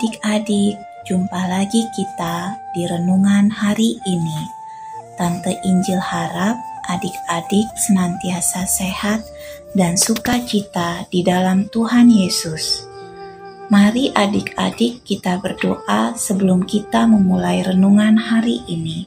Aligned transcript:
Adik-adik, 0.00 0.80
jumpa 1.04 1.44
lagi 1.44 1.84
kita 1.92 2.56
di 2.72 2.88
renungan 2.88 3.52
hari 3.52 4.00
ini. 4.08 4.40
Tante 5.20 5.52
Injil 5.60 6.00
harap 6.00 6.56
adik-adik 6.88 7.68
senantiasa 7.76 8.64
sehat 8.64 9.20
dan 9.76 10.00
sukacita 10.00 11.04
di 11.12 11.20
dalam 11.20 11.68
Tuhan 11.68 12.08
Yesus. 12.08 12.88
Mari 13.68 14.08
adik-adik 14.16 15.04
kita 15.04 15.36
berdoa 15.36 16.16
sebelum 16.16 16.64
kita 16.64 17.04
memulai 17.04 17.60
renungan 17.60 18.16
hari 18.16 18.64
ini. 18.72 19.04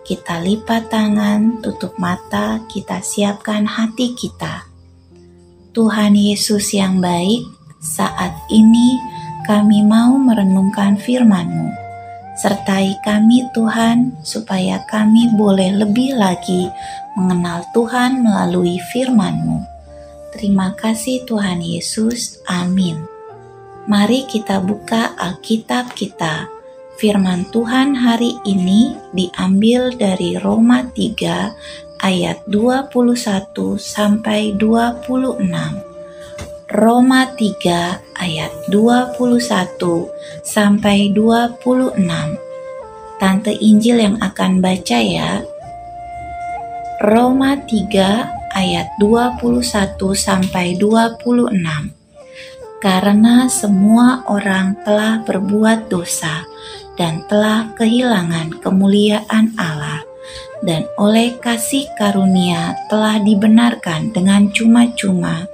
Kita 0.00 0.40
lipat 0.40 0.88
tangan, 0.88 1.60
tutup 1.60 1.92
mata, 2.00 2.64
kita 2.72 3.04
siapkan 3.04 3.68
hati 3.68 4.16
kita. 4.16 4.64
Tuhan 5.76 6.16
Yesus 6.16 6.72
yang 6.72 7.04
baik, 7.04 7.44
saat 7.84 8.32
ini 8.48 9.15
kami 9.46 9.86
mau 9.86 10.18
merenungkan 10.18 10.98
firman-Mu. 10.98 11.70
Sertai 12.36 12.98
kami 13.00 13.46
Tuhan, 13.54 14.18
supaya 14.20 14.82
kami 14.90 15.32
boleh 15.38 15.72
lebih 15.86 16.18
lagi 16.18 16.68
mengenal 17.16 17.64
Tuhan 17.72 18.26
melalui 18.26 18.76
firman-Mu. 18.92 19.62
Terima 20.34 20.74
kasih 20.76 21.24
Tuhan 21.24 21.64
Yesus. 21.64 22.42
Amin. 22.44 23.00
Mari 23.86 24.26
kita 24.26 24.58
buka 24.60 25.14
Alkitab 25.14 25.94
kita. 25.94 26.50
Firman 26.98 27.46
Tuhan 27.54 27.94
hari 27.94 28.34
ini 28.42 28.98
diambil 29.14 29.94
dari 29.94 30.34
Roma 30.36 30.84
3 30.90 32.02
ayat 32.02 32.42
21 32.50 33.78
sampai 33.78 34.58
26. 34.58 35.85
Roma 36.76 37.24
3 37.32 38.20
ayat 38.20 38.52
21 38.68 39.16
sampai 40.44 41.08
26. 41.08 42.04
Tante 43.16 43.56
Injil 43.56 43.96
yang 43.96 44.20
akan 44.20 44.60
baca 44.60 44.98
ya. 45.00 45.40
Roma 47.00 47.56
3 47.64 48.52
ayat 48.52 48.92
21 49.00 49.40
sampai 50.12 50.76
26. 50.76 51.48
Karena 52.84 53.48
semua 53.48 54.20
orang 54.28 54.76
telah 54.84 55.24
berbuat 55.24 55.88
dosa 55.88 56.44
dan 57.00 57.24
telah 57.24 57.72
kehilangan 57.72 58.60
kemuliaan 58.60 59.56
Allah 59.56 60.04
dan 60.64 60.88
oleh 60.96 61.36
kasih 61.40 61.88
karunia 61.96 62.76
telah 62.88 63.20
dibenarkan 63.20 64.12
dengan 64.12 64.48
cuma-cuma 64.52 65.48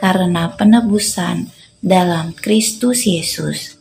karena 0.00 0.52
penebusan 0.54 1.48
dalam 1.84 2.32
Kristus 2.36 3.04
Yesus. 3.04 3.76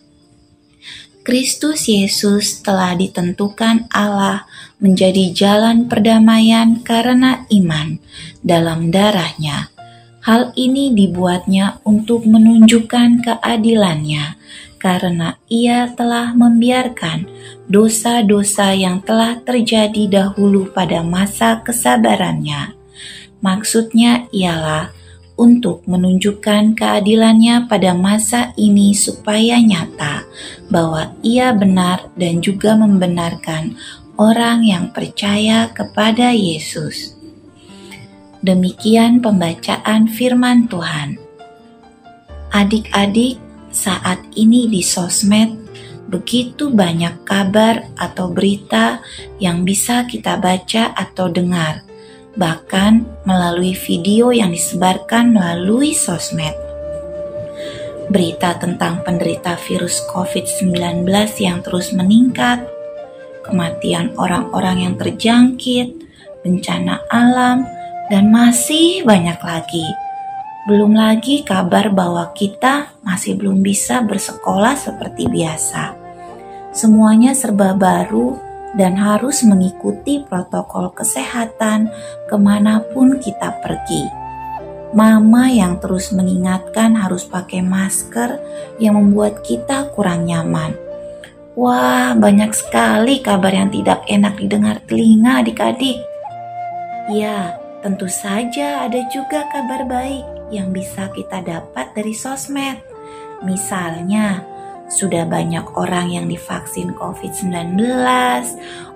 Kristus 1.26 1.90
Yesus 1.90 2.62
telah 2.62 2.94
ditentukan 2.94 3.90
Allah 3.90 4.46
menjadi 4.78 5.34
jalan 5.34 5.90
perdamaian 5.90 6.86
karena 6.86 7.50
iman 7.50 7.98
dalam 8.46 8.94
darahnya. 8.94 9.74
Hal 10.22 10.54
ini 10.58 10.94
dibuatnya 10.94 11.82
untuk 11.86 12.30
menunjukkan 12.30 13.26
keadilannya 13.26 14.38
karena 14.86 15.34
ia 15.50 15.90
telah 15.98 16.38
membiarkan 16.38 17.26
dosa-dosa 17.66 18.78
yang 18.78 19.02
telah 19.02 19.42
terjadi 19.42 20.06
dahulu 20.06 20.70
pada 20.70 21.02
masa 21.02 21.66
kesabarannya. 21.66 22.78
Maksudnya 23.42 24.30
ialah 24.30 24.94
untuk 25.42 25.82
menunjukkan 25.90 26.78
keadilannya 26.78 27.66
pada 27.66 27.98
masa 27.98 28.54
ini 28.62 28.94
supaya 28.94 29.58
nyata 29.58 30.22
bahwa 30.70 31.18
ia 31.26 31.50
benar 31.50 32.14
dan 32.14 32.46
juga 32.46 32.78
membenarkan 32.78 33.74
orang 34.22 34.70
yang 34.70 34.94
percaya 34.94 35.66
kepada 35.74 36.30
Yesus. 36.30 37.18
Demikian 38.46 39.18
pembacaan 39.26 40.06
firman 40.14 40.70
Tuhan. 40.70 41.18
Adik-adik, 42.54 43.42
saat 43.76 44.24
ini 44.40 44.72
di 44.72 44.80
sosmed 44.80 45.68
begitu 46.08 46.72
banyak 46.72 47.28
kabar 47.28 47.84
atau 48.00 48.32
berita 48.32 49.04
yang 49.42 49.68
bisa 49.68 50.08
kita 50.08 50.40
baca 50.40 50.94
atau 50.96 51.28
dengar, 51.28 51.84
bahkan 52.40 53.04
melalui 53.28 53.74
video 53.76 54.32
yang 54.32 54.54
disebarkan 54.54 55.36
melalui 55.36 55.92
sosmed. 55.92 56.56
Berita 58.06 58.54
tentang 58.62 59.02
penderita 59.02 59.58
virus 59.66 60.00
COVID-19 60.14 61.10
yang 61.42 61.66
terus 61.66 61.90
meningkat, 61.90 62.62
kematian 63.42 64.14
orang-orang 64.16 64.86
yang 64.86 64.96
terjangkit, 64.96 65.90
bencana 66.46 67.02
alam, 67.10 67.66
dan 68.14 68.30
masih 68.30 69.02
banyak 69.02 69.42
lagi 69.42 70.05
belum 70.66 70.98
lagi 70.98 71.46
kabar 71.46 71.94
bahwa 71.94 72.34
kita 72.34 72.98
masih 73.06 73.38
belum 73.38 73.62
bisa 73.62 74.02
bersekolah 74.02 74.74
seperti 74.74 75.30
biasa. 75.30 75.94
Semuanya 76.74 77.38
serba 77.38 77.78
baru 77.78 78.34
dan 78.74 78.98
harus 78.98 79.46
mengikuti 79.46 80.26
protokol 80.26 80.90
kesehatan 80.98 81.94
ke 82.26 82.36
mana 82.42 82.82
pun 82.82 83.22
kita 83.22 83.62
pergi. 83.62 84.10
Mama 84.98 85.54
yang 85.54 85.78
terus 85.78 86.10
mengingatkan 86.10 86.98
harus 86.98 87.30
pakai 87.30 87.62
masker 87.62 88.42
yang 88.82 88.98
membuat 88.98 89.46
kita 89.46 89.94
kurang 89.94 90.26
nyaman. 90.26 90.74
Wah, 91.54 92.18
banyak 92.18 92.52
sekali 92.58 93.22
kabar 93.22 93.54
yang 93.54 93.70
tidak 93.70 94.02
enak 94.10 94.34
didengar 94.42 94.82
telinga 94.90 95.46
adik-adik. 95.46 96.02
Ya, 97.14 97.54
tentu 97.86 98.10
saja 98.10 98.90
ada 98.90 98.98
juga 99.14 99.46
kabar 99.54 99.86
baik 99.86 100.50
yang 100.50 100.74
bisa 100.74 101.06
kita 101.14 101.46
dapat 101.46 101.94
dari 101.94 102.18
sosmed. 102.18 102.82
Misalnya, 103.46 104.42
sudah 104.90 105.30
banyak 105.30 105.70
orang 105.78 106.10
yang 106.10 106.26
divaksin 106.26 106.98
COVID-19, 106.98 107.78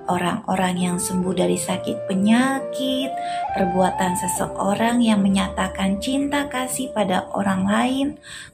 orang-orang 0.10 0.76
yang 0.82 0.98
sembuh 0.98 1.38
dari 1.38 1.54
sakit 1.54 2.10
penyakit, 2.10 3.14
perbuatan 3.54 4.18
seseorang 4.18 5.06
yang 5.06 5.22
menyatakan 5.22 6.02
cinta 6.02 6.50
kasih 6.50 6.90
pada 6.90 7.30
orang 7.38 7.70
lain, 7.70 8.08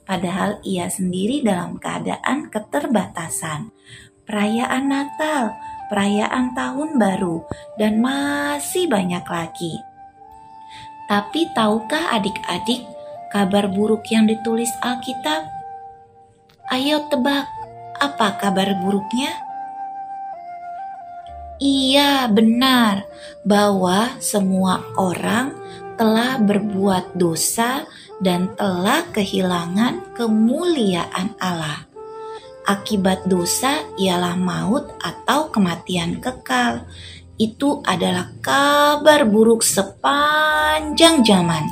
padahal 0.04 0.60
ia 0.68 0.92
sendiri 0.92 1.48
dalam 1.48 1.80
keadaan 1.80 2.52
keterbatasan. 2.52 3.72
Perayaan 4.28 4.84
Natal, 4.92 5.56
perayaan 5.88 6.52
Tahun 6.52 7.00
Baru, 7.00 7.48
dan 7.80 8.04
masih 8.04 8.92
banyak 8.92 9.24
lagi. 9.24 9.95
Tapi 11.06 11.54
tahukah 11.54 12.18
adik-adik 12.18 12.82
kabar 13.30 13.70
buruk 13.70 14.10
yang 14.10 14.26
ditulis 14.26 14.72
Alkitab? 14.82 15.46
Ayo 16.74 17.06
tebak, 17.14 17.46
apa 18.02 18.42
kabar 18.42 18.74
buruknya? 18.82 19.30
Iya, 21.62 22.28
benar 22.28 23.06
bahwa 23.46 24.18
semua 24.18 24.82
orang 24.98 25.56
telah 25.96 26.42
berbuat 26.42 27.16
dosa 27.16 27.88
dan 28.20 28.52
telah 28.60 29.08
kehilangan 29.14 30.04
kemuliaan 30.18 31.38
Allah. 31.40 31.88
Akibat 32.66 33.30
dosa 33.30 33.86
ialah 33.96 34.34
maut 34.34 34.90
atau 35.00 35.54
kematian 35.54 36.18
kekal 36.18 36.82
itu 37.36 37.84
adalah 37.84 38.32
kabar 38.40 39.28
buruk 39.28 39.60
sepanjang 39.60 41.24
zaman. 41.24 41.64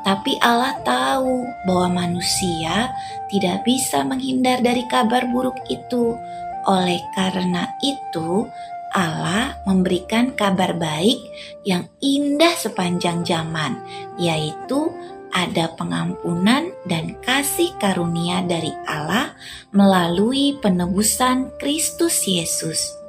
Tapi 0.00 0.40
Allah 0.40 0.80
tahu 0.80 1.44
bahwa 1.68 2.04
manusia 2.04 2.88
tidak 3.28 3.68
bisa 3.68 4.00
menghindar 4.00 4.64
dari 4.64 4.88
kabar 4.88 5.28
buruk 5.28 5.60
itu. 5.68 6.16
Oleh 6.64 7.00
karena 7.12 7.68
itu, 7.84 8.48
Allah 8.96 9.60
memberikan 9.68 10.32
kabar 10.32 10.76
baik 10.76 11.20
yang 11.68 11.84
indah 12.00 12.52
sepanjang 12.56 13.22
zaman, 13.28 13.76
yaitu 14.16 14.88
ada 15.30 15.70
pengampunan 15.78 16.74
dan 16.90 17.14
kasih 17.22 17.70
karunia 17.78 18.42
dari 18.42 18.74
Allah 18.88 19.36
melalui 19.70 20.58
penebusan 20.58 21.54
Kristus 21.60 22.26
Yesus. 22.26 22.99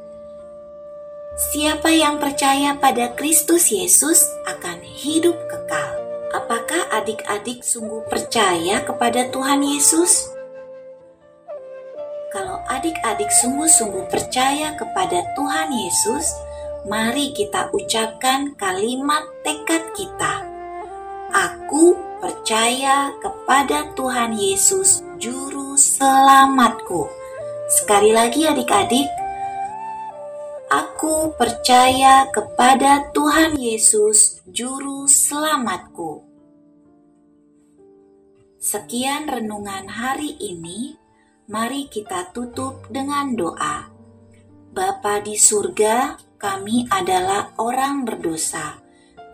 Siapa 1.42 1.90
yang 1.90 2.22
percaya 2.22 2.78
pada 2.78 3.18
Kristus 3.18 3.74
Yesus 3.74 4.30
akan 4.46 4.78
hidup 4.86 5.34
kekal. 5.50 5.98
Apakah 6.38 6.86
adik-adik 6.94 7.66
sungguh 7.66 8.06
percaya 8.06 8.86
kepada 8.86 9.26
Tuhan 9.34 9.66
Yesus? 9.66 10.30
Kalau 12.30 12.62
adik-adik 12.70 13.34
sungguh-sungguh 13.34 14.06
percaya 14.14 14.78
kepada 14.78 15.26
Tuhan 15.34 15.74
Yesus, 15.74 16.30
mari 16.86 17.34
kita 17.34 17.74
ucapkan 17.74 18.54
kalimat 18.54 19.26
tekad 19.42 19.82
kita. 19.98 20.46
Aku 21.34 21.98
percaya 22.22 23.18
kepada 23.18 23.90
Tuhan 23.98 24.38
Yesus, 24.38 25.02
Juru 25.18 25.74
selamatku. 25.74 27.10
Sekali 27.82 28.14
lagi 28.14 28.46
adik-adik, 28.46 29.10
aku 30.72 31.36
percaya 31.36 32.32
kepada 32.32 33.12
Tuhan 33.12 33.60
Yesus, 33.60 34.40
Juru 34.48 35.04
Selamatku. 35.04 36.24
Sekian 38.56 39.28
renungan 39.28 39.92
hari 39.92 40.40
ini, 40.40 40.96
mari 41.52 41.92
kita 41.92 42.32
tutup 42.32 42.88
dengan 42.88 43.36
doa. 43.36 43.92
Bapa 44.72 45.20
di 45.20 45.36
surga, 45.36 46.16
kami 46.40 46.88
adalah 46.88 47.52
orang 47.60 48.08
berdosa. 48.08 48.80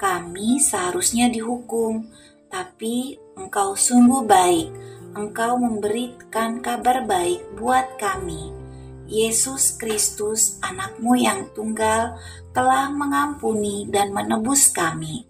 Kami 0.01 0.57
seharusnya 0.57 1.29
dihukum, 1.29 2.09
tapi 2.49 3.21
Engkau 3.37 3.77
sungguh 3.77 4.25
baik. 4.25 4.73
Engkau 5.13 5.61
memberikan 5.61 6.65
kabar 6.65 7.05
baik 7.05 7.45
buat 7.53 7.85
kami. 8.01 8.66
Yesus 9.07 9.79
Kristus, 9.79 10.59
anakmu 10.59 11.15
yang 11.15 11.47
tunggal, 11.55 12.19
telah 12.51 12.91
mengampuni 12.91 13.87
dan 13.87 14.11
menebus 14.11 14.69
kami. 14.69 15.25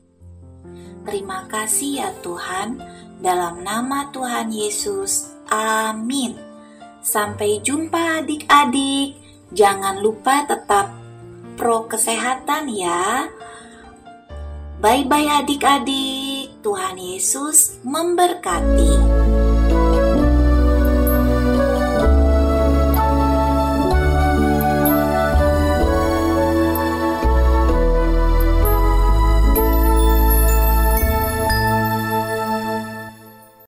Terima 1.07 1.47
kasih 1.47 2.03
ya 2.03 2.09
Tuhan, 2.19 2.81
dalam 3.23 3.63
nama 3.63 4.11
Tuhan 4.13 4.51
Yesus, 4.51 5.31
amin. 5.49 6.35
Sampai 7.01 7.63
jumpa 7.63 8.19
adik-adik. 8.19 9.15
Jangan 9.55 10.03
lupa 10.03 10.43
tetap 10.43 10.91
pro 11.55 11.87
kesehatan 11.87 12.67
ya. 12.67 13.31
Bye-bye 14.83 15.41
adik-adik. 15.41 16.61
Tuhan 16.61 16.99
Yesus 16.99 17.79
memberkati. 17.87 19.26